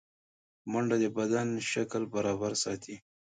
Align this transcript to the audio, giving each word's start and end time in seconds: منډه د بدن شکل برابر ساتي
منډه 0.71 0.95
د 1.03 1.05
بدن 1.17 1.47
شکل 1.71 2.03
برابر 2.13 2.51
ساتي 2.63 2.95